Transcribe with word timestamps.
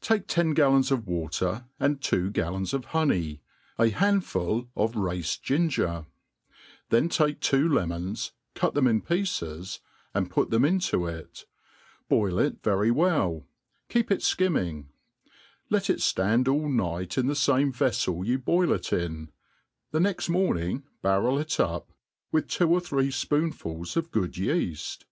TAKE 0.00 0.26
ten 0.26 0.52
gallons 0.52 0.90
of 0.90 1.06
water, 1.06 1.62
and 1.78 2.02
two 2.02 2.28
gallons 2.32 2.72
6f 2.72 2.86
Honey, 2.86 3.40
ai 3.78 3.90
handful 3.90 4.68
of 4.74 4.96
raced 4.96 5.44
ginger; 5.44 6.06
then 6.88 7.08
take 7.08 7.38
two 7.38 7.68
lemons^ 7.68 8.32
cut 8.56 8.74
them 8.74 8.88
in 8.88 9.00
|)ieces, 9.02 9.78
and 10.12 10.28
put 10.28 10.50
them 10.50 10.64
into 10.64 11.06
it, 11.06 11.46
boil 12.08 12.40
it 12.40 12.60
very 12.64 12.90
well^ 12.90 13.44
keep 13.88 14.10
it 14.10 14.22
ikim 14.22 14.54
ming; 14.54 14.88
let 15.70 15.88
it 15.88 15.98
ftand 15.98 16.48
all 16.52 16.68
night 16.68 17.16
in 17.16 17.28
the 17.28 17.36
fame 17.36 17.72
veflel 17.72 18.26
you 18.26 18.40
boil 18.40 18.72
it 18.72 18.92
in, 18.92 19.30
the 19.92 20.00
iiext 20.00 20.28
morning 20.28 20.82
barrel 21.00 21.38
it 21.38 21.60
up, 21.60 21.92
with 22.32 22.48
two 22.48 22.68
or 22.70 22.80
three 22.80 23.08
fpoonfuls 23.08 23.96
of 23.96 24.10
good 24.10 24.32
yeaft. 24.32 25.04